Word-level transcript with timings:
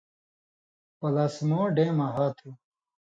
پلاسمُوڈیَماں 0.99 2.09
ہا 2.15 2.27
تُھو۔ 2.37 2.49